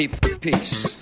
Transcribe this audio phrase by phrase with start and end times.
[0.00, 0.96] keep the peace.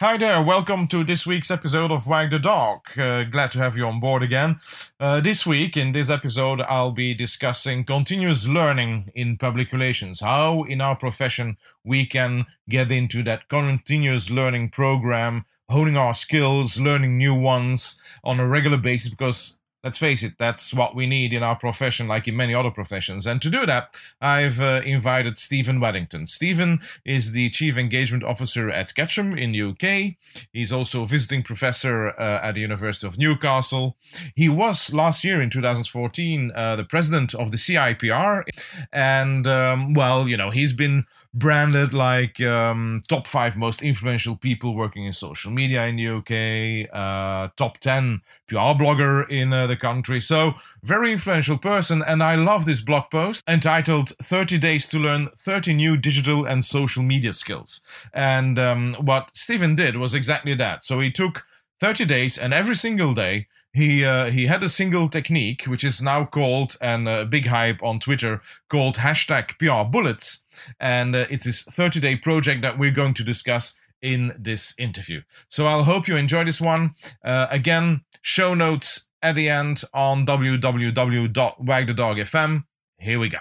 [0.00, 2.80] Hi there, welcome to this week's episode of Wag the Dog.
[2.98, 4.58] Uh, glad to have you on board again.
[4.98, 10.18] Uh, this week, in this episode, I'll be discussing continuous learning in public relations.
[10.18, 16.80] How, in our profession, we can get into that continuous learning program, honing our skills,
[16.80, 21.32] learning new ones on a regular basis, because Let's face it, that's what we need
[21.32, 23.26] in our profession, like in many other professions.
[23.26, 26.26] And to do that, I've uh, invited Stephen Waddington.
[26.26, 30.16] Stephen is the Chief Engagement Officer at Ketchum in the UK.
[30.52, 33.96] He's also a visiting professor uh, at the University of Newcastle.
[34.34, 38.44] He was last year in 2014 uh, the president of the CIPR.
[38.92, 44.74] And, um, well, you know, he's been branded like um, top five most influential people
[44.74, 49.76] working in social media in the UK, uh, top 10 PR blogger in uh, the
[49.76, 50.20] country.
[50.20, 52.02] So, very influential person.
[52.02, 56.64] And I love this blog post entitled 30 Days to Learn 30 New Digital and
[56.64, 57.80] Social Media Skills.
[58.12, 60.84] And um, what Stephen did was exactly that.
[60.84, 61.44] So, he took
[61.80, 66.02] 30 days and every single day he uh, he had a single technique which is
[66.02, 70.44] now called and a uh, big hype on Twitter called hashtag PR bullets,
[70.78, 75.22] and uh, it's his 30 day project that we're going to discuss in this interview.
[75.48, 76.94] So I'll hope you enjoy this one.
[77.22, 82.64] Uh, again, show notes at the end on www.wagthedog.fm.
[82.98, 83.38] Here we go.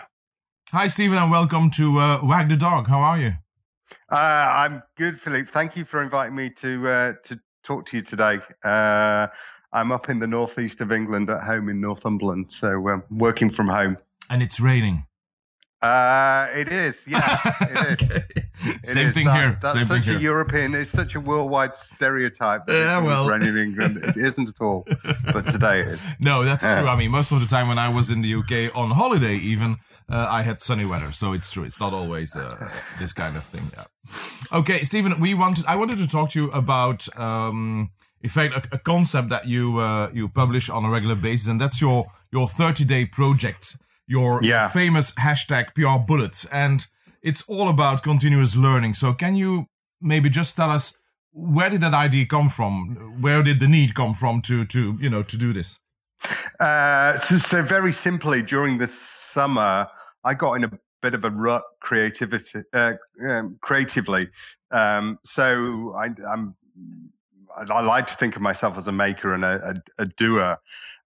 [0.72, 2.88] Hi, Stephen, and welcome to uh, Wag the Dog.
[2.88, 3.34] How are you?
[4.12, 5.50] Uh, I'm good, Philippe.
[5.50, 8.38] Thank you for inviting me to uh, to talk to you today.
[9.72, 13.68] I'm up in the northeast of England at home in Northumberland, so um, working from
[13.68, 13.98] home.
[14.30, 15.06] And it's raining.
[15.82, 18.12] Uh, it is, yeah, it is.
[18.66, 19.16] It Same is.
[19.16, 19.60] thing that, here.
[19.62, 20.20] That's Same such a here.
[20.20, 20.76] European.
[20.76, 22.66] It's such a worldwide stereotype.
[22.66, 23.98] That yeah, well, raining in England.
[24.04, 24.86] it isn't at all,
[25.32, 26.06] but today it is.
[26.20, 26.82] No, that's yeah.
[26.82, 26.90] true.
[26.90, 29.78] I mean, most of the time when I was in the UK on holiday, even
[30.10, 31.64] uh, I had sunny weather, so it's true.
[31.64, 32.70] It's not always uh,
[33.00, 33.72] this kind of thing.
[33.74, 33.86] Yeah.
[34.52, 35.66] Okay, Stephen, we wanted.
[35.66, 37.08] I wanted to talk to you about.
[37.18, 37.92] Um,
[38.22, 41.60] in fact, a, a concept that you uh, you publish on a regular basis, and
[41.60, 44.68] that's your your 30 day project, your yeah.
[44.68, 46.88] famous hashtag PR bullets, and
[47.22, 48.94] it's all about continuous learning.
[48.94, 49.68] So, can you
[50.02, 50.98] maybe just tell us
[51.32, 53.22] where did that idea come from?
[53.22, 55.80] Where did the need come from to to you know to do this?
[56.60, 59.88] Uh, so, so very simply, during the summer,
[60.26, 60.72] I got in a
[61.02, 62.94] bit of a rut creativity uh,
[63.26, 64.28] um, creatively.
[64.72, 66.56] Um, so I, I'm
[67.58, 70.58] I like to think of myself as a maker and a, a, a doer.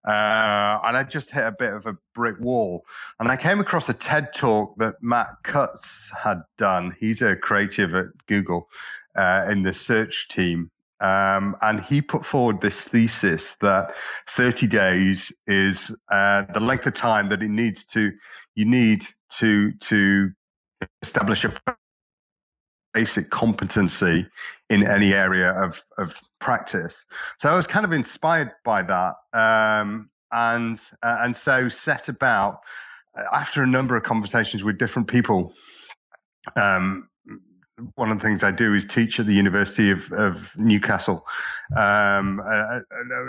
[0.05, 2.85] Uh, and I just hit a bit of a brick wall.
[3.19, 6.95] And I came across a TED talk that Matt Cutts had done.
[6.99, 8.67] He's a creative at Google
[9.15, 10.69] uh, in the search team.
[10.99, 13.93] Um, and he put forward this thesis that
[14.29, 18.11] 30 days is uh, the length of time that it needs to
[18.55, 19.03] you need
[19.39, 20.31] to to
[21.01, 21.53] establish a
[22.93, 24.27] basic competency
[24.69, 27.05] in any area of, of practice.
[27.39, 32.59] So I was kind of inspired by that, um, and uh, and so set about
[33.17, 35.53] uh, after a number of conversations with different people.
[36.57, 37.07] Um,
[37.95, 41.25] one of the things I do is teach at the University of, of Newcastle.
[41.75, 42.79] Um, uh,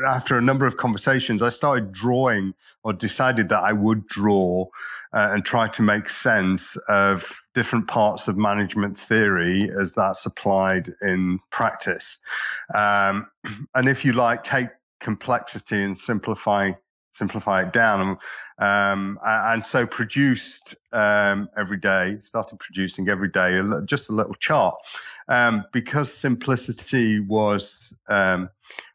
[0.06, 4.66] after a number of conversations, I started drawing or decided that I would draw
[5.12, 10.88] uh, and try to make sense of different parts of management theory as that's applied
[11.00, 12.20] in practice.
[12.74, 13.26] Um,
[13.74, 14.68] and if you like, take
[15.00, 16.72] complexity and simplify
[17.14, 18.18] simplify it down.
[18.58, 24.74] Um, and so produced um, every day, started producing every day, just a little chart.
[25.28, 28.50] Um, because simplicity was um,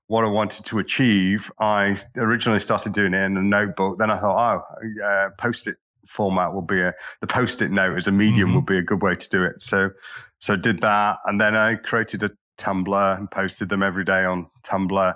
[0.08, 3.98] what I wanted to achieve, I originally started doing it in a notebook.
[3.98, 6.92] Then I thought, oh, uh, post it format will be a
[7.22, 8.56] the post-it note as a medium mm-hmm.
[8.56, 9.62] would be a good way to do it.
[9.62, 9.92] So
[10.40, 14.48] so did that, and then I created a Tumblr and posted them every day on
[14.64, 15.16] Tumblr.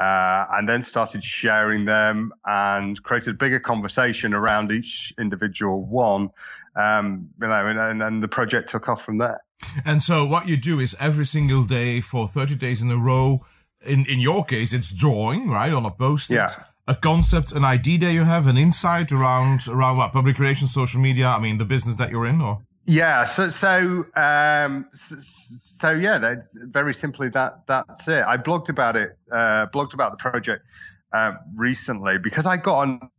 [0.00, 6.30] Uh, and then started sharing them and created a bigger conversation around each individual one.
[6.76, 9.40] Um, you know, and, and the project took off from there.
[9.84, 13.44] And so, what you do is every single day for 30 days in a row.
[13.84, 16.34] In in your case, it's drawing right on a post-it.
[16.34, 16.48] Yeah
[16.88, 21.00] a concept, an idea that you have, an insight around around what public relations, social
[21.00, 21.28] media.
[21.28, 23.24] I mean, the business that you're in, or yeah.
[23.26, 26.18] So so um, so, so yeah.
[26.18, 27.60] That's very simply that.
[27.66, 28.24] That's it.
[28.24, 29.16] I blogged about it.
[29.30, 30.64] Uh, blogged about the project
[31.12, 33.10] uh, recently because I got on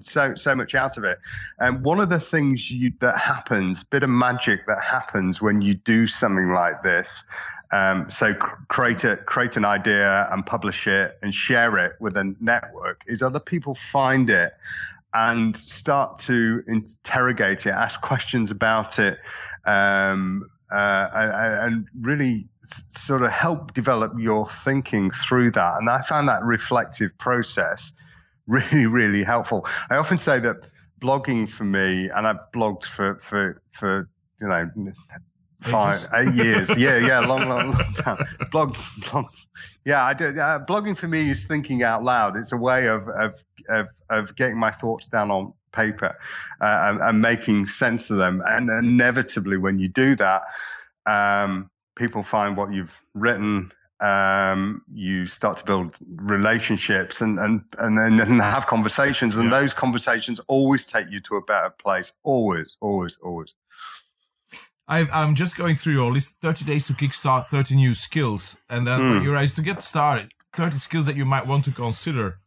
[0.00, 1.18] so so much out of it.
[1.58, 5.62] And um, one of the things you, that happens, bit of magic that happens when
[5.62, 7.24] you do something like this,
[7.72, 12.34] um, so create a create an idea and publish it and share it with a
[12.40, 13.04] network.
[13.06, 14.52] Is other people find it
[15.14, 19.18] and start to interrogate it, ask questions about it,
[19.66, 25.78] um, uh, and, and, really sort of help develop your thinking through that.
[25.78, 27.92] And I found that reflective process
[28.46, 29.66] really, really helpful.
[29.90, 30.56] I often say that
[31.00, 34.08] blogging for me, and I've blogged for for for
[34.40, 34.70] you know
[35.62, 36.68] five, eight years.
[36.76, 38.24] yeah, yeah, long, long, long time.
[38.50, 38.76] Blog,
[39.10, 39.26] blog.
[39.84, 40.38] Yeah, I did.
[40.38, 42.36] Uh, blogging for me is thinking out loud.
[42.36, 43.34] It's a way of of
[43.68, 46.16] of, of getting my thoughts down on paper
[46.60, 48.42] uh, and, and, making sense of them.
[48.46, 50.42] And inevitably, when you do that,
[51.06, 53.72] um, people find what you've written.
[54.00, 59.60] Um, you start to build relationships and and and then have conversations, and yeah.
[59.60, 62.12] those conversations always take you to a better place.
[62.24, 63.54] Always, always, always.
[64.88, 68.60] I am just going through your list 30 days to kickstart 30 new skills.
[68.68, 69.22] And then mm.
[69.22, 72.38] you realize to get started, 30 skills that you might want to consider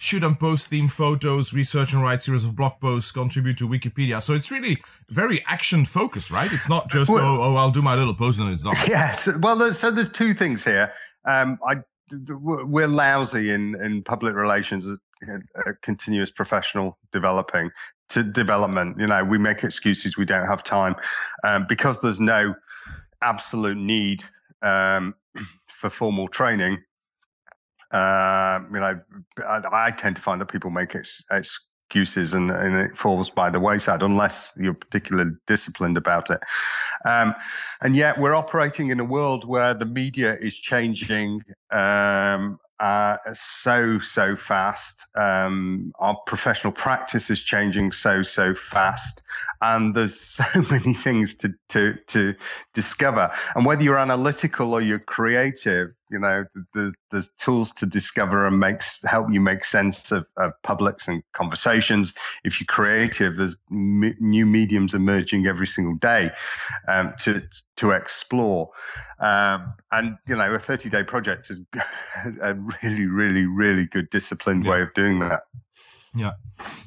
[0.00, 4.22] shoot and post theme photos, research and write series of blog posts, contribute to Wikipedia.
[4.22, 4.78] So it's really
[5.10, 6.50] very action focused, right?
[6.50, 8.74] It's not just well, oh, oh, I'll do my little post and it's done.
[8.88, 9.28] Yes.
[9.40, 10.92] Well, there's, so there's two things here.
[11.26, 11.76] Um, I
[12.30, 17.70] we're lousy in in public relations, uh, continuous professional developing
[18.10, 18.98] to development.
[18.98, 20.96] You know, we make excuses we don't have time
[21.44, 22.54] um, because there's no
[23.22, 24.24] absolute need
[24.62, 25.14] um,
[25.68, 26.78] for formal training
[27.90, 29.00] uh, you know,
[29.44, 33.50] I, I, tend to find that people make ex- excuses and, and, it falls by
[33.50, 36.38] the wayside unless you're particularly disciplined about it.
[37.04, 37.34] Um,
[37.80, 41.42] and yet, we're operating in a world where the media is changing
[41.72, 45.06] um, uh, so so fast.
[45.14, 49.22] Um, our professional practice is changing so so fast,
[49.60, 52.34] and there's so many things to to to
[52.74, 53.30] discover.
[53.54, 58.58] And whether you're analytical or you're creative, you know, the, there's tools to discover and
[58.58, 62.14] makes help you make sense of, of publics and conversations.
[62.44, 66.30] If you're creative, there's m- new mediums emerging every single day
[66.88, 67.42] um, to
[67.76, 68.70] to explore.
[69.20, 71.60] Um, and you know, a 30 day project is
[72.42, 74.70] a really, really, really good disciplined yeah.
[74.70, 75.42] way of doing that.
[76.14, 76.32] Yeah.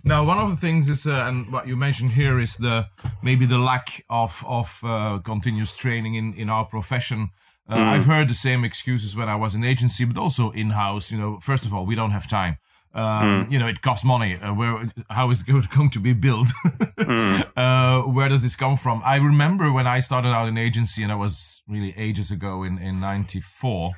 [0.04, 2.88] Now, one of the things is, uh, and what you mentioned here is the
[3.22, 7.30] maybe the lack of of uh, continuous training in in our profession.
[7.68, 7.84] Uh, mm.
[7.84, 11.12] I've heard the same excuses when I was in agency, but also in house.
[11.12, 12.58] You know, first of all, we don't have time.
[12.94, 13.52] Um, mm.
[13.52, 14.36] You know, it costs money.
[14.36, 16.50] Uh, where how is it going to be built?
[16.98, 17.48] mm.
[17.56, 19.02] uh, where does this come from?
[19.06, 22.78] I remember when I started out in agency, and that was really ages ago in
[22.78, 23.94] in '94.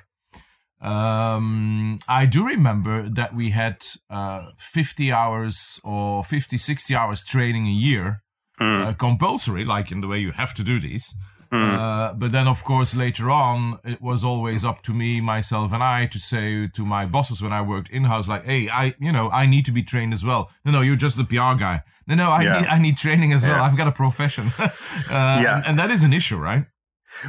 [0.81, 3.77] Um, I do remember that we had
[4.09, 8.21] uh, 50 hours or 50, 60 hours training a year,
[8.61, 8.95] mm.
[8.97, 11.15] compulsory, like in the way you have to do these.
[11.55, 11.77] Mm.
[11.77, 15.83] Uh, but then, of course, later on, it was always up to me, myself, and
[15.83, 19.11] I to say to my bosses when I worked in house, like, "Hey, I, you
[19.11, 21.83] know, I need to be trained as well." No, no, you're just the PR guy.
[22.07, 22.61] No, no, I yeah.
[22.61, 23.61] need, I need training as well.
[23.61, 24.69] I've got a profession, uh,
[25.09, 25.57] yeah.
[25.57, 26.65] and, and, that is an issue, right?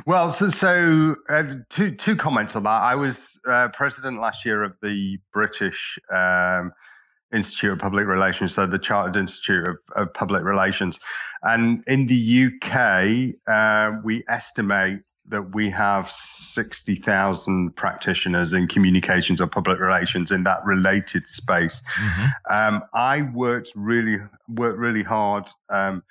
[0.05, 2.83] Well, so, so uh, two two comments on that.
[2.83, 5.99] I was uh, president last year of the British.
[6.13, 6.73] Um,
[7.33, 11.01] Institute of Public Relations, so the Chartered Institute of, of Public Relations.
[11.43, 19.47] And in the UK, uh, we estimate that we have 60,000 practitioners in communications or
[19.47, 21.83] public relations in that related space.
[21.83, 22.27] Mm-hmm.
[22.55, 24.19] Um, I worked really
[24.49, 26.05] worked really hard um,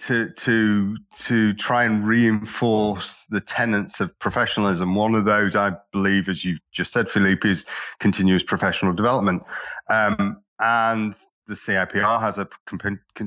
[0.00, 4.94] to to to try and reinforce the tenets of professionalism.
[4.94, 7.66] One of those, I believe, as you've just said, Philippe, is
[7.98, 9.42] continuous professional development.
[9.88, 11.14] Um, and
[11.48, 12.48] the CIPR has a,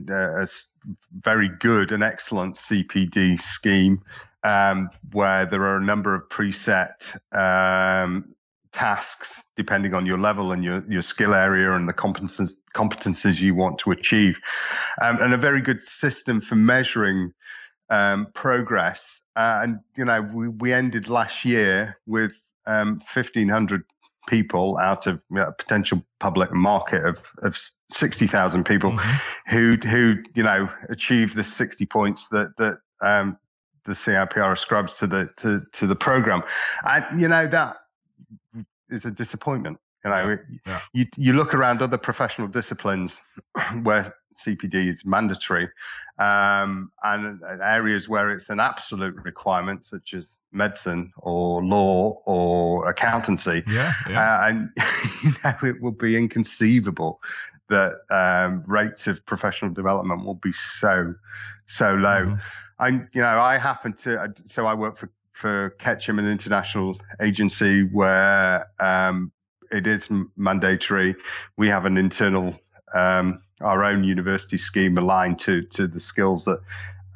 [0.10, 0.48] a,
[1.22, 4.02] very good and excellent CPD scheme
[4.44, 8.34] um, where there are a number of preset um,
[8.72, 13.56] tasks depending on your level and your, your skill area and the competences competences you
[13.56, 14.40] want to achieve,
[15.02, 17.32] um, and a very good system for measuring
[17.90, 19.22] um, progress.
[19.36, 23.84] Uh, and you know, we, we ended last year with um, 1,500
[24.27, 27.58] people out of you know, a potential public market of, of
[27.89, 29.56] 60,000 people mm-hmm.
[29.56, 33.38] who, who, you know, achieve the 60 points that, that, um,
[33.86, 36.42] the CIPR ascribes to the, to, to the program.
[36.88, 37.75] And, you know, that
[38.89, 39.77] is a disappointment.
[40.06, 40.80] You know, yeah.
[40.94, 43.22] you, you look around other professional disciplines
[43.84, 45.70] where CPD is mandatory,
[46.20, 53.63] um, and areas where it's an absolute requirement, such as medicine or law or accountancy.
[53.68, 54.40] Yeah, yeah.
[54.40, 54.70] Uh, and
[55.24, 57.22] you know, it would be inconceivable
[57.70, 61.16] that um, rates of professional development will be so
[61.68, 62.25] so low.
[62.25, 62.36] Mm-hmm.
[62.80, 64.34] I, you know, I happen to.
[64.46, 69.32] So I work for for Ketchum, an international agency where um,
[69.72, 71.16] it is mandatory.
[71.58, 72.56] We have an internal
[72.94, 76.60] um, our own university scheme aligned to to the skills that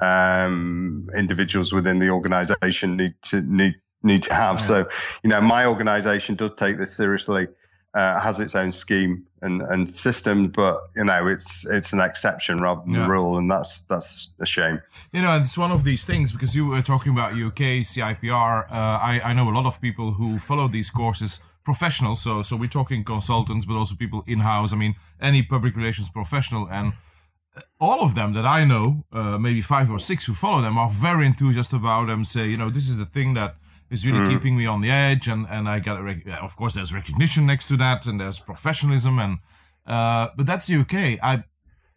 [0.00, 4.60] um, individuals within the organization need to need need to have.
[4.60, 4.88] So,
[5.22, 7.48] you know, my organization does take this seriously,
[7.94, 12.60] uh, has its own scheme and, and system, but you know, it's it's an exception
[12.60, 13.02] rather than yeah.
[13.02, 14.80] the rule, and that's that's a shame.
[15.12, 18.70] You know, it's one of these things because you were talking about UK CIPR.
[18.70, 21.40] Uh, I I know a lot of people who follow these courses
[21.70, 22.18] professionals.
[22.26, 24.70] So so we're talking consultants, but also people in house.
[24.74, 24.94] I mean,
[25.30, 26.86] any public relations professional and
[27.80, 30.90] all of them that I know, uh, maybe five or six who follow them, are
[30.90, 32.24] very enthusiastic about them.
[32.24, 33.56] Say, you know, this is the thing that
[33.90, 34.30] is really mm.
[34.30, 37.68] keeping me on the edge, and and I got rec- of course there's recognition next
[37.68, 39.38] to that, and there's professionalism, and
[39.86, 40.94] uh, but that's the UK.
[41.22, 41.44] I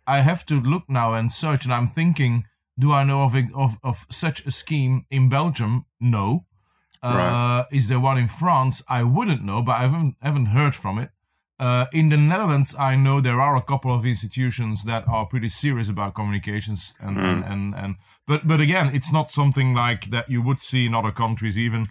[0.07, 2.33] I have to look now and search, and I'm thinking,
[2.77, 5.85] do I know of of of such a scheme in Belgium?
[5.99, 6.45] No.
[7.03, 7.65] Uh, right.
[7.71, 8.83] Is there one in France?
[8.87, 11.09] I wouldn't know, but I haven't haven't heard from it.
[11.59, 15.49] Uh, in the Netherlands, I know there are a couple of institutions that are pretty
[15.49, 17.23] serious about communications, and, mm.
[17.23, 17.95] and, and, and
[18.27, 21.89] but but again, it's not something like that you would see in other countries even,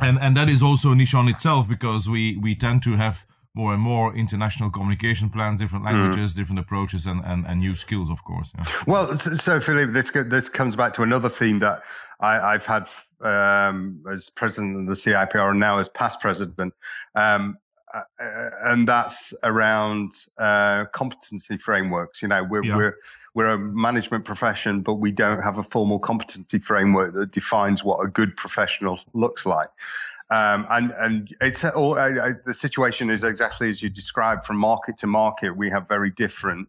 [0.00, 3.26] and and that is also a niche on itself because we we tend to have
[3.54, 5.94] more and more international communication plans, different hmm.
[5.94, 6.36] languages, mm.
[6.36, 8.52] different approaches, and, and, and new skills, of course.
[8.56, 8.64] Yeah.
[8.86, 11.82] Well, so, so Philippe, this this comes back to another theme that
[12.20, 12.88] I, have had
[13.20, 16.74] um, as president of the CIPR and now as past president.
[17.14, 17.58] Um,
[17.94, 18.02] uh,
[18.64, 22.20] and that's around uh, competency frameworks.
[22.20, 22.76] You know, we're yeah.
[22.76, 22.96] we're
[23.34, 28.04] we're a management profession, but we don't have a formal competency framework that defines what
[28.04, 29.70] a good professional looks like.
[30.30, 34.44] Um, and and it's all, uh, the situation is exactly as you described.
[34.44, 36.68] From market to market, we have very different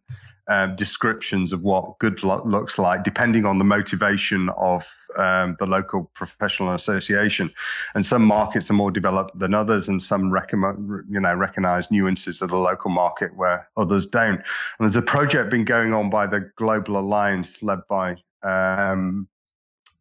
[0.49, 5.65] uh, descriptions of what good lo- looks like, depending on the motivation of um, the
[5.65, 7.51] local professional association.
[7.93, 12.41] And some markets are more developed than others, and some recommend, you know, recognize nuances
[12.41, 14.39] of the local market where others don't.
[14.39, 19.27] And there's a project been going on by the Global Alliance, led by um,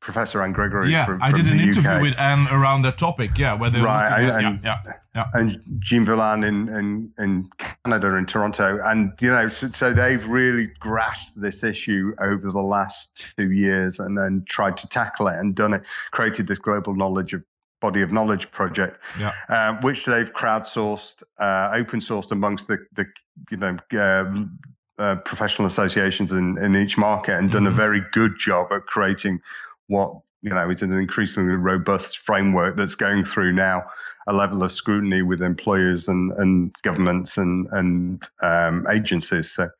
[0.00, 0.90] Professor Anne Gregory.
[0.90, 2.02] Yeah, from, I did an interview UK.
[2.02, 3.36] with Anne around that topic.
[3.36, 8.26] Yeah, whether right, and, yeah, yeah, yeah, and Jean Valin in, in in Canada in
[8.26, 13.50] Toronto, and you know, so, so, they've really grasped this issue over the last two
[13.50, 17.42] years, and then tried to tackle it and done it, created this global knowledge of
[17.80, 19.32] body of knowledge project, yeah.
[19.48, 23.06] um, which they've crowdsourced, uh, open sourced amongst the the
[23.50, 23.76] you know.
[24.00, 24.58] Um,
[24.98, 27.72] uh, professional associations in, in each market and done mm-hmm.
[27.72, 29.40] a very good job at creating
[29.88, 33.84] what you know is an increasingly robust framework that's going through now
[34.28, 39.50] a level of scrutiny with employers and, and governments and and um, agencies.
[39.50, 39.70] So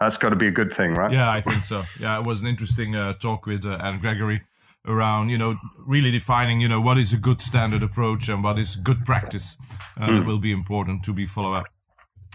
[0.00, 1.12] that's got to be a good thing, right?
[1.12, 1.82] Yeah, I think so.
[2.00, 4.42] Yeah, it was an interesting uh, talk with uh, Anne Gregory
[4.88, 8.56] around you know really defining you know what is a good standard approach and what
[8.56, 9.56] is good practice
[10.00, 10.16] uh, mm.
[10.16, 11.66] that will be important to be followed up.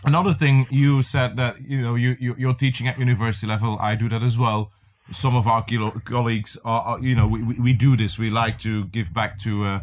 [0.03, 3.77] Another thing you said that you know you, you you're teaching at university level.
[3.79, 4.71] I do that as well
[5.11, 5.65] some of our
[6.05, 8.17] colleagues are, are you know, we, we, do this.
[8.17, 9.79] We like to give back to uh,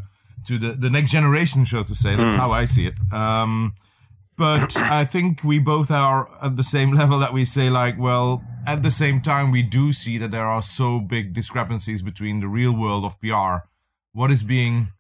[0.47, 2.17] to the, the next generation, so to say.
[2.17, 2.39] That's mm.
[2.39, 2.95] how I see it.
[3.13, 3.75] Um,
[4.37, 8.45] but I think we both are at the same level that we say, like, well,
[8.67, 12.49] at the same time, we do see that there are so big discrepancies between the
[12.49, 13.67] real world of PR,
[14.13, 14.93] what is being,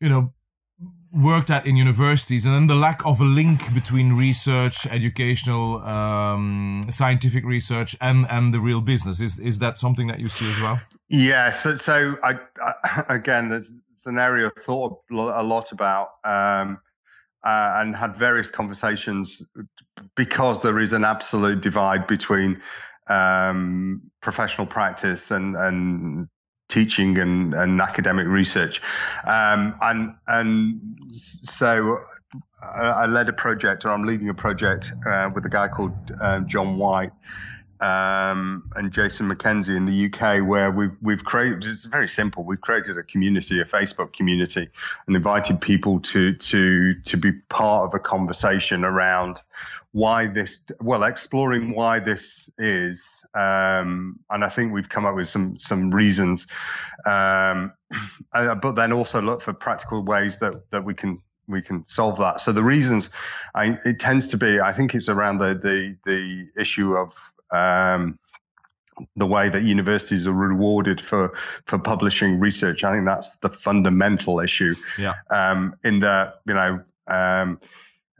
[0.00, 0.32] you know,
[1.12, 6.86] worked at in universities, and then the lack of a link between research, educational, um,
[6.90, 9.20] scientific research, and and the real business.
[9.20, 10.80] Is is that something that you see as well?
[11.08, 11.50] Yeah.
[11.50, 16.08] So so I, I again, there's, it's an area I've thought a lot about.
[16.24, 16.80] Um,
[17.44, 19.48] uh, and had various conversations
[20.16, 22.60] because there is an absolute divide between
[23.08, 26.28] um, professional practice and, and
[26.68, 28.80] teaching and, and academic research.
[29.24, 30.80] Um, and and
[31.12, 31.98] so
[32.62, 36.46] I, led a project, or I'm leading a project uh, with a guy called um,
[36.48, 37.12] John White.
[37.78, 41.66] Um, and Jason MacKenzie in the UK, where we've we've created.
[41.66, 42.42] It's very simple.
[42.42, 44.70] We've created a community, a Facebook community,
[45.06, 49.42] and invited people to to to be part of a conversation around
[49.92, 50.64] why this.
[50.80, 55.90] Well, exploring why this is um, and I think we've come up with some some
[55.90, 56.46] reasons,
[57.04, 57.72] um,
[58.32, 62.18] uh, but then also look for practical ways that that we can we can solve
[62.18, 62.40] that.
[62.40, 63.10] So the reasons,
[63.54, 67.12] I, it tends to be, I think it's around the the the issue of
[67.52, 68.18] um,
[69.16, 71.34] the way that universities are rewarded for
[71.66, 72.84] for publishing research.
[72.84, 74.74] I think that's the fundamental issue.
[74.98, 75.14] Yeah.
[75.30, 76.82] Um, in that you know.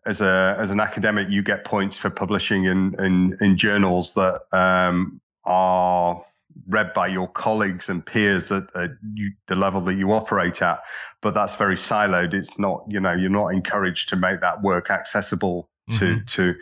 [0.06, 4.42] As a as an academic, you get points for publishing in in, in journals that
[4.52, 6.24] um, are
[6.68, 10.80] read by your colleagues and peers at, at you, the level that you operate at.
[11.20, 12.34] But that's very siloed.
[12.34, 16.24] It's not you know you're not encouraged to make that work accessible to mm-hmm.
[16.24, 16.54] to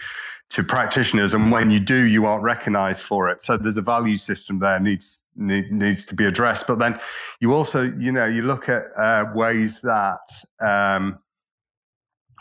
[0.51, 3.43] to practitioners, and when you do, you aren't recognised for it.
[3.43, 6.67] So there's a value system there needs need, needs to be addressed.
[6.67, 7.01] But then
[7.41, 10.21] you also, you know, you look at uh, ways that
[10.61, 11.19] um,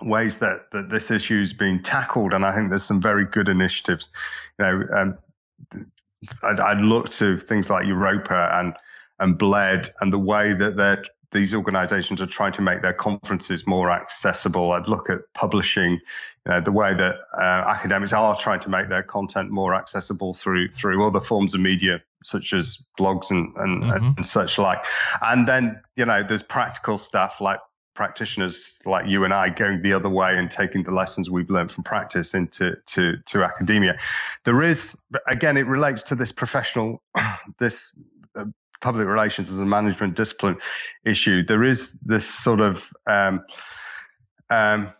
[0.06, 3.50] ways that that this issue is being tackled, and I think there's some very good
[3.50, 4.10] initiatives.
[4.60, 5.18] You know, um,
[6.44, 8.76] I'd, I'd look to things like Euprera and
[9.20, 13.90] and Bled and the way that these organizations are trying to make their conferences more
[13.90, 14.72] accessible.
[14.72, 16.00] I'd look at publishing, you
[16.52, 20.70] know, the way that uh, academics are trying to make their content more accessible through
[20.70, 24.12] through other forms of media, such as blogs and and, mm-hmm.
[24.18, 24.84] and such like.
[25.22, 27.60] And then you know, there's practical stuff like
[27.94, 31.72] practitioners like you and I going the other way and taking the lessons we've learned
[31.72, 33.98] from practice into to to academia.
[34.44, 37.04] There is again, it relates to this professional,
[37.60, 37.96] this
[38.36, 38.46] uh,
[38.82, 40.58] public relations as a management discipline
[41.06, 43.44] issue, there is this sort of um,
[44.50, 44.94] um,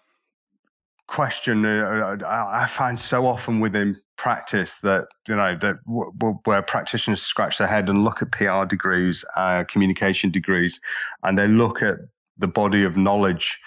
[1.08, 6.62] question uh, I find so often within practice that you know that w- w- where
[6.62, 10.80] practitioners scratch their head and look at PR degrees, uh, communication degrees,
[11.24, 11.98] and they look at
[12.38, 13.60] the body of knowledge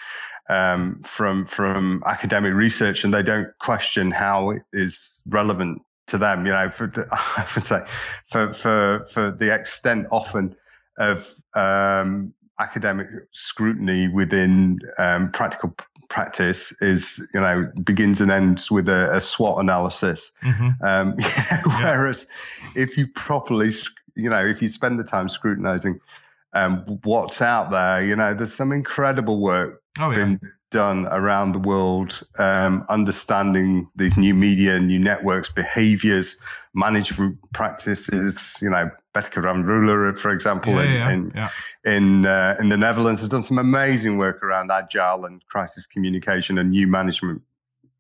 [0.49, 6.47] um, from from academic research, and they don't question how it is relevant to them.
[6.47, 7.81] You know, for I would say
[8.27, 10.55] for for for the extent often
[10.99, 15.75] of um, academic scrutiny within um, practical
[16.09, 20.33] practice is you know begins and ends with a, a SWOT analysis.
[20.43, 20.85] Mm-hmm.
[20.85, 21.15] Um,
[21.83, 22.27] whereas
[22.75, 22.83] yeah.
[22.83, 23.73] if you properly,
[24.15, 26.01] you know, if you spend the time scrutinizing
[26.57, 30.17] um, what's out there, you know, there's some incredible work oh, yeah.
[30.17, 36.39] been done around the world, um, understanding these new media, new networks, behaviors,
[36.75, 38.57] management practices.
[38.61, 41.51] You know, Betteke van Ruler, for example, yeah, in yeah,
[41.85, 45.87] in in, uh, in, the Netherlands, has done some amazing work around agile and crisis
[45.87, 47.43] communication and new management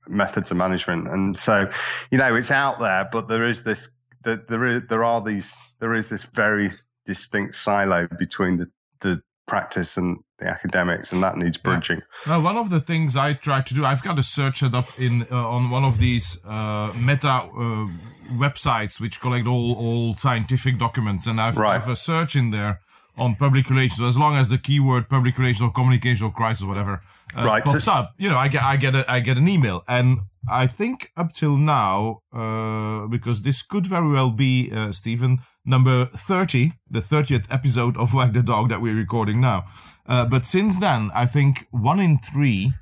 [0.09, 1.09] methods of management.
[1.09, 1.71] And so,
[2.11, 3.91] you know, it's out there, but there is this.
[4.25, 6.73] There is there are these there is this very
[7.07, 12.03] distinct silo between the the practice and the academics, and that needs bridging.
[12.27, 12.33] Yeah.
[12.33, 14.89] Well, one of the things I try to do, I've got a search set up
[14.99, 17.87] in uh, on one of these uh, meta uh,
[18.33, 21.77] websites which collect all all scientific documents, and I've, right.
[21.77, 22.81] I've a search in there
[23.17, 24.01] on public relations.
[24.03, 27.03] As long as the keyword public relations or communication or crisis or whatever
[27.37, 27.65] uh, right.
[27.65, 30.19] pops up, you know, I get I get a, I get an email, and
[30.51, 36.07] I think up till now, uh, because this could very well be uh, Stephen number
[36.07, 39.65] 30, the 30th episode of Wag the Dog that we're recording now.
[40.07, 42.73] Uh, but since then, I think one in three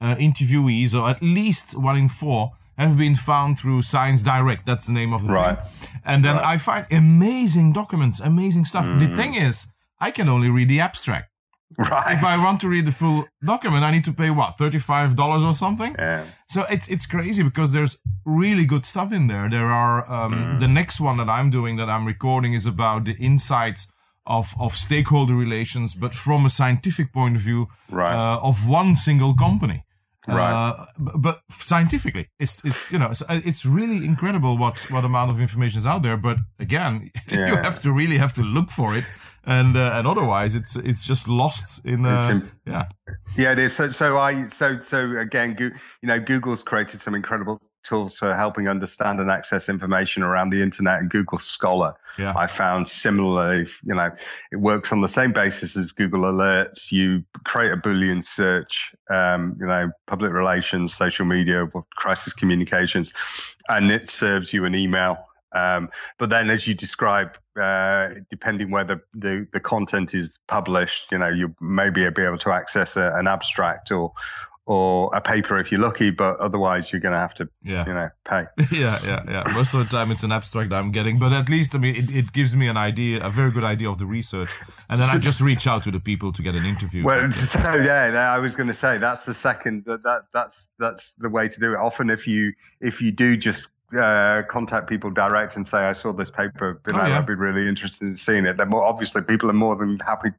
[0.00, 4.64] uh, interviewees, or at least one in four, have been found through Science Direct.
[4.64, 5.58] That's the name of the right.
[5.58, 6.00] thing.
[6.04, 6.54] And then right.
[6.54, 8.86] I find amazing documents, amazing stuff.
[8.86, 9.00] Mm.
[9.00, 9.66] The thing is,
[9.98, 11.29] I can only read the abstract.
[11.78, 12.16] Right.
[12.16, 15.14] If I want to read the full document, I need to pay what thirty five
[15.14, 15.94] dollars or something.
[15.98, 16.24] Yeah.
[16.48, 19.48] So it's it's crazy because there's really good stuff in there.
[19.48, 20.60] There are um, mm.
[20.60, 23.90] the next one that I'm doing that I'm recording is about the insights
[24.26, 28.14] of of stakeholder relations, but from a scientific point of view, right.
[28.14, 29.84] uh, of one single company.
[30.28, 30.52] Right.
[30.52, 35.40] Uh, but scientifically, it's it's you know it's, it's really incredible what what amount of
[35.40, 36.18] information is out there.
[36.18, 37.48] But again, yeah.
[37.48, 39.04] you have to really have to look for it
[39.44, 42.84] and uh, and otherwise it's it's just lost in uh, yeah
[43.36, 45.70] yeah it is so so i so so again you
[46.02, 51.00] know google's created some incredible tools for helping understand and access information around the internet
[51.00, 51.94] and google scholar.
[52.18, 52.34] Yeah.
[52.36, 54.10] i found similarly you know
[54.52, 56.92] it works on the same basis as google alerts.
[56.92, 63.12] You create a boolean search um, you know public relations social media crisis communications
[63.68, 65.18] and it serves you an email.
[65.52, 71.10] Um, but then, as you describe, uh, depending where the, the, the, content is published,
[71.10, 74.12] you know, you maybe be able to access a, an abstract or
[74.70, 77.84] or a paper if you're lucky, but otherwise you're going to have to, yeah.
[77.88, 78.44] you know, pay.
[78.70, 79.52] yeah, yeah, yeah.
[79.52, 82.08] Most of the time it's an abstract I'm getting, but at least I mean it,
[82.08, 84.52] it gives me an idea, a very good idea of the research,
[84.88, 87.02] and then I just reach out to the people to get an interview.
[87.04, 91.16] Well, so yeah, I was going to say that's the second that, that that's that's
[91.16, 91.76] the way to do it.
[91.76, 96.12] Often if you if you do just uh, contact people direct and say, I saw
[96.12, 97.18] this paper, oh, yeah.
[97.18, 98.56] I'd be really interested in seeing it.
[98.56, 100.30] They're more, obviously, people are more than happy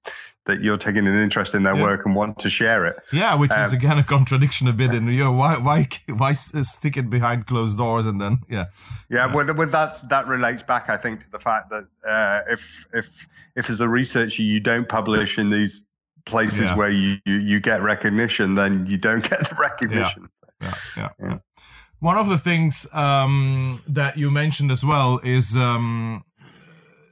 [0.45, 1.83] that you're taking an interest in their yeah.
[1.83, 2.97] work and want to share it.
[3.11, 6.33] Yeah, which um, is again a contradiction a bit in, you know, why, why, why
[6.33, 8.65] stick it behind closed doors and then, yeah.
[9.09, 9.33] Yeah, yeah.
[9.33, 13.27] Well, well, that, that relates back, I think, to the fact that uh, if, if,
[13.55, 15.89] if as a researcher you don't publish in these
[16.25, 16.75] places yeah.
[16.75, 20.29] where you, you, you, get recognition, then you don't get the recognition.
[20.61, 20.73] Yeah.
[20.95, 21.09] Yeah.
[21.19, 21.37] yeah.
[22.01, 26.23] One of the things um, that you mentioned as well is, um,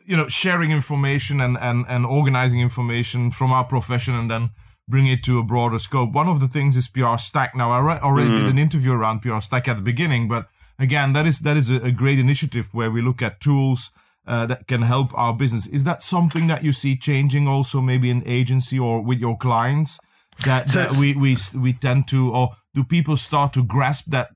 [0.04, 4.50] you know, sharing information and, and, and organizing information from our profession and then
[4.88, 6.12] bring it to a broader scope.
[6.12, 7.56] One of the things is PR Stack.
[7.56, 8.38] Now, I re- already mm.
[8.38, 10.48] did an interview around PR Stack at the beginning, but
[10.80, 13.92] again, that is that is a, a great initiative where we look at tools
[14.26, 15.68] uh, that can help our business.
[15.68, 20.00] Is that something that you see changing also, maybe in agency or with your clients?
[20.46, 24.30] That, that we we we tend to, or do people start to grasp that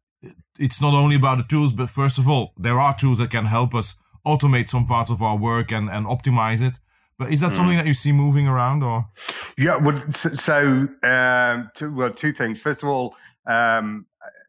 [0.60, 3.46] it's not only about the tools, but first of all, there are tools that can
[3.46, 6.80] help us automate some parts of our work and and optimize it.
[7.18, 7.56] But is that mm.
[7.56, 9.06] something that you see moving around, or?
[9.58, 12.60] Yeah, well, so um, two, well, two things.
[12.60, 14.06] First of all, um,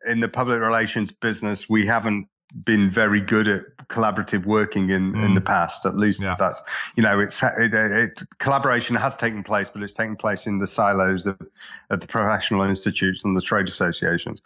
[0.06, 2.28] in the public relations business, we haven't
[2.62, 5.24] been very good at collaborative working in, mm.
[5.24, 5.46] in the mm.
[5.46, 5.84] past.
[5.84, 6.36] At least yeah.
[6.38, 6.62] that's
[6.96, 10.66] you know it's it, it, collaboration has taken place, but it's taken place in the
[10.66, 11.40] silos of,
[11.90, 14.40] of the professional institutes and the trade associations.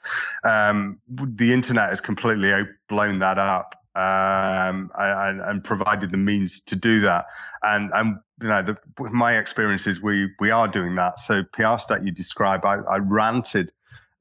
[0.45, 2.53] Um, the internet has completely
[2.89, 3.75] blown that up.
[3.95, 7.27] Um, and, and, provided the means to do that,
[7.65, 8.77] and and you know the,
[9.11, 11.19] my experience is we we are doing that.
[11.19, 13.73] So PR Stack you describe, I, I ranted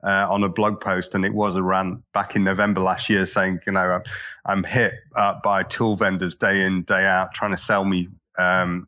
[0.04, 3.26] uh, on a blog post, and it was a rant back in November last year
[3.26, 4.04] saying, you know, I'm,
[4.46, 8.88] I'm hit uh, by tool vendors day in, day out trying to sell me um,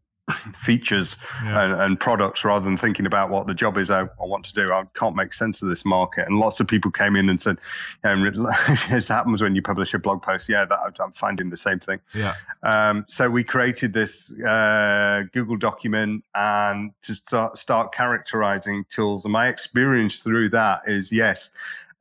[0.56, 1.64] features yeah.
[1.64, 4.54] and, and, products rather than thinking about what the job is I, I, want to
[4.54, 4.72] do.
[4.72, 6.28] I can't make sense of this market.
[6.28, 7.58] And lots of people came in and said,
[8.04, 8.24] um,
[8.90, 12.00] "This happens when you publish a blog post." Yeah, that, I'm finding the same thing.
[12.14, 12.36] Yeah.
[12.64, 19.26] Um, so we created this uh, Google document and to start start characterizing tools.
[19.26, 21.52] And my experience through that is yes,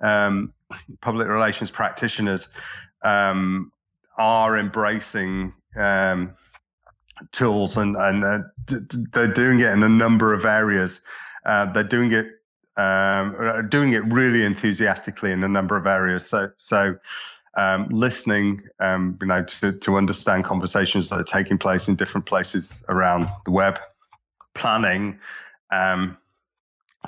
[0.01, 0.53] um,
[1.01, 2.49] public relations practitioners
[3.03, 3.73] um,
[4.17, 5.55] are embracing.
[5.77, 6.35] Um,
[7.33, 11.01] tools and and uh, d- d- they're doing it in a number of areas.
[11.45, 12.27] Uh, they're doing it
[12.77, 16.29] um, uh, doing it really enthusiastically in a number of areas.
[16.29, 16.97] So so.
[17.57, 22.25] Um, listening, um, you know, to, to understand conversations that are taking place in different
[22.27, 23.81] places around the web,
[24.55, 25.19] planning,
[25.73, 26.17] um,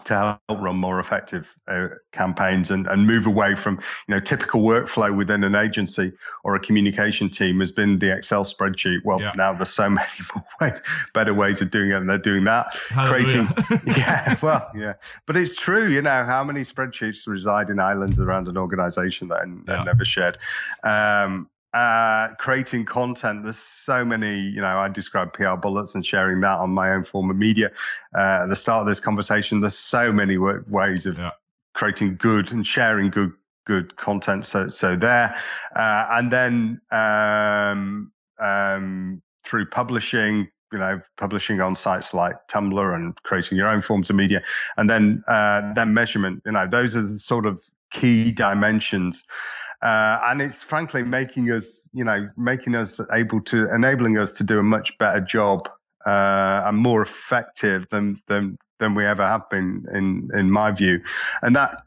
[0.05, 3.74] to help run more effective uh, campaigns and, and move away from
[4.07, 6.12] you know typical workflow within an agency
[6.44, 9.33] or a communication team has been the excel spreadsheet well yeah.
[9.37, 10.81] now there's so many more ways,
[11.12, 13.46] better ways of doing it and they're doing that Hallelujah.
[13.55, 14.94] creating yeah well yeah
[15.26, 19.40] but it's true you know how many spreadsheets reside in islands around an organization that
[19.40, 19.83] are, yeah.
[19.83, 20.38] never shared
[20.85, 23.44] um, uh, creating content.
[23.44, 27.04] There's so many, you know, I describe PR bullets and sharing that on my own
[27.04, 27.70] form of media.
[28.16, 31.30] Uh, at the start of this conversation, there's so many ways of yeah.
[31.74, 33.33] creating good and sharing good
[33.66, 34.46] good content.
[34.46, 35.35] So so there,
[35.76, 40.48] uh, and then um, um, through publishing.
[40.72, 44.40] You know, publishing on sites like Tumblr and creating your own forms of media,
[44.76, 46.42] and then uh, then measurement.
[46.46, 49.24] You know, those are the sort of key dimensions
[49.83, 54.45] uh, and it's frankly making us, you know, making us able to enabling us to
[54.45, 55.69] do a much better job
[56.07, 61.01] uh, and more effective than than than we ever have been in in my view,
[61.43, 61.83] and that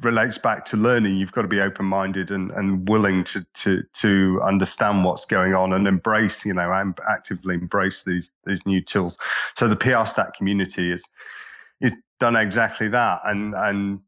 [0.00, 1.16] relates back to learning.
[1.16, 5.54] You've got to be open minded and, and willing to to to understand what's going
[5.54, 9.18] on and embrace, you know, and actively embrace these these new tools.
[9.56, 11.04] So the PR Stack community is
[11.80, 14.00] is done exactly that, and and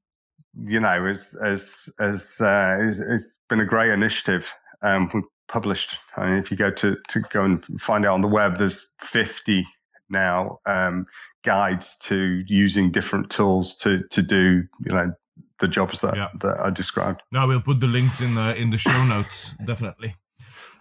[0.64, 4.52] you know, as as as uh, it's, it's been a great initiative.
[4.82, 5.96] Um, we published.
[6.16, 8.94] I mean, if you go to to go and find out on the web, there's
[9.00, 9.66] 50
[10.08, 11.06] now um,
[11.42, 15.12] guides to using different tools to to do you know
[15.60, 16.28] the jobs that yeah.
[16.40, 17.22] that I described.
[17.32, 20.16] Now we'll put the links in the in the show notes definitely.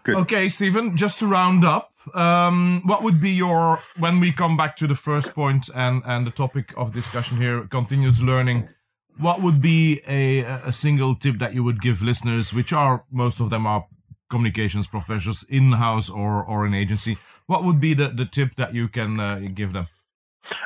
[0.04, 0.16] Good.
[0.16, 0.96] Okay, Stephen.
[0.96, 4.96] Just to round up, um, what would be your when we come back to the
[4.96, 8.70] first point and and the topic of discussion here, continuous learning
[9.20, 13.40] what would be a, a single tip that you would give listeners, which are most
[13.40, 13.86] of them are
[14.30, 17.18] communications professionals in house or, or an agency?
[17.46, 19.88] What would be the, the tip that you can uh, give them?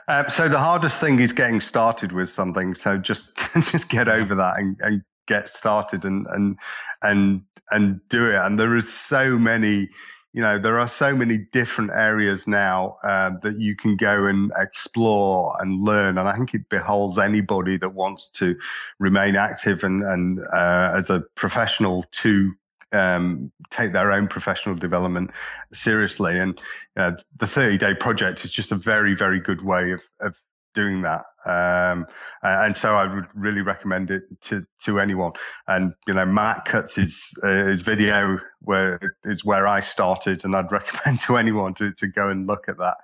[0.08, 2.76] Uh, so the hardest thing is getting started with something.
[2.76, 3.38] So just
[3.72, 6.60] just get over that and, and get started and and
[7.02, 8.36] and and do it.
[8.36, 9.90] And there is so many
[10.34, 14.52] you know there are so many different areas now uh, that you can go and
[14.58, 18.58] explore and learn and i think it beholds anybody that wants to
[19.00, 22.54] remain active and, and uh, as a professional to
[22.92, 25.32] um, take their own professional development
[25.72, 26.60] seriously and
[26.98, 30.42] uh, the 30 day project is just a very very good way of, of
[30.74, 31.26] doing that.
[31.46, 32.06] Um,
[32.42, 35.34] and so I would really recommend it to, to anyone.
[35.68, 40.56] And, you know, Matt Cutts his, uh, his video where is where I started and
[40.56, 42.98] I'd recommend to anyone to, to go and look at that.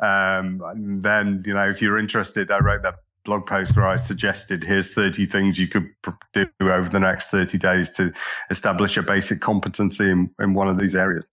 [0.00, 3.96] Um, and then, you know, if you're interested, I wrote that blog post where I
[3.96, 5.90] suggested here's 30 things you could
[6.32, 8.12] do over the next 30 days to
[8.50, 11.24] establish a basic competency in, in one of these areas.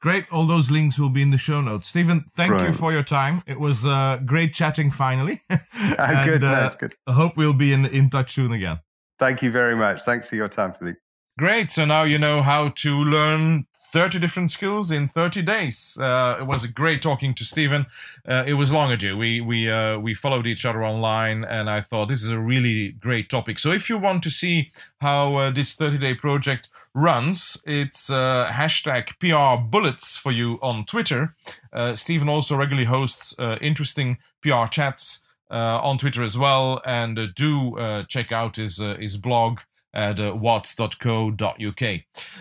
[0.00, 0.24] Great.
[0.32, 1.90] All those links will be in the show notes.
[1.90, 2.68] Stephen, thank right.
[2.68, 3.42] you for your time.
[3.46, 5.42] It was uh, great chatting finally.
[5.50, 6.40] and, good.
[6.40, 6.94] No, that's good.
[7.06, 8.80] I hope we'll be in, in touch soon again.
[9.18, 10.02] Thank you very much.
[10.02, 10.98] Thanks for your time, Philippe.
[11.38, 11.70] Great.
[11.70, 15.98] So now you know how to learn 30 different skills in 30 days.
[16.00, 17.86] Uh, it was a great talking to Stephen.
[18.26, 19.16] Uh, it was long ago.
[19.16, 22.92] We we uh, we followed each other online, and I thought this is a really
[22.92, 23.58] great topic.
[23.58, 28.50] So if you want to see how uh, this 30 day project runs, it's uh,
[28.52, 31.34] hashtag PR Bullets for you on Twitter.
[31.72, 35.24] Uh, Stephen also regularly hosts uh, interesting PR chats.
[35.50, 39.60] on Twitter as well, and do check out his his blog
[39.92, 42.00] at uh, wadds.co.uk.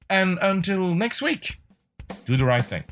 [0.10, 1.60] And until next week,
[2.26, 2.84] do the right thing.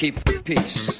[0.00, 0.98] Keep peace.